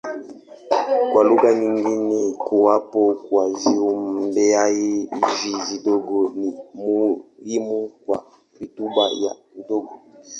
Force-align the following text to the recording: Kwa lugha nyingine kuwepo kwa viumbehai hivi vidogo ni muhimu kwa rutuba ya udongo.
Kwa 1.11 1.21
lugha 1.29 1.51
nyingine 1.53 2.19
kuwepo 2.41 3.01
kwa 3.23 3.49
viumbehai 3.49 5.09
hivi 5.41 5.61
vidogo 5.71 6.31
ni 6.35 6.53
muhimu 6.73 7.87
kwa 8.05 8.17
rutuba 8.59 9.03
ya 9.23 9.35
udongo. 9.59 9.91